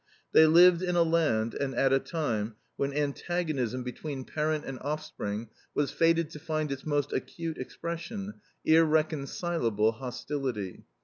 [0.31, 5.49] They lived in a land and at a time when antagonism between parent and offspring
[5.75, 8.33] was fated to find its most acute expression,
[8.65, 10.85] irreconcilable hostility.